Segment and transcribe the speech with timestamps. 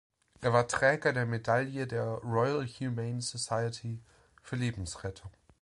[0.41, 3.99] Er war Träger der Medaille der Royal Humane Society
[4.41, 5.29] für Lebensrettung.